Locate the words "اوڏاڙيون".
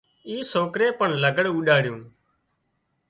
1.51-2.01